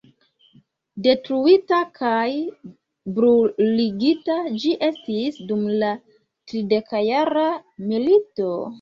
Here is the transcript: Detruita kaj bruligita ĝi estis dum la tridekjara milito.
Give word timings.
Detruita 1.07 1.81
kaj 1.99 2.23
bruligita 3.19 4.41
ĝi 4.65 4.75
estis 4.91 5.41
dum 5.53 5.71
la 5.85 5.95
tridekjara 6.51 7.49
milito. 7.95 8.55